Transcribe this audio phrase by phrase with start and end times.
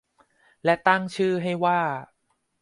[0.63, 1.81] และตั้งชื่อให้ว่า